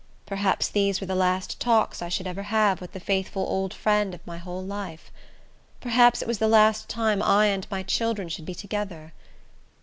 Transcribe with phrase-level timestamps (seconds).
[0.25, 4.15] Perhaps these were the last talks I should ever have with the faithful old friend
[4.15, 5.11] of my whole life!
[5.79, 9.13] Perhaps it was the last time I and my children should be together!